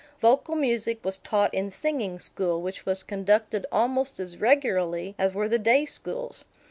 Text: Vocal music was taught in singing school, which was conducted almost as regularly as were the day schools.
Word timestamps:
Vocal 0.19 0.55
music 0.55 1.05
was 1.05 1.19
taught 1.19 1.53
in 1.53 1.69
singing 1.69 2.17
school, 2.17 2.59
which 2.59 2.87
was 2.87 3.03
conducted 3.03 3.67
almost 3.71 4.19
as 4.19 4.39
regularly 4.39 5.13
as 5.19 5.35
were 5.35 5.47
the 5.47 5.59
day 5.59 5.85
schools. 5.85 6.43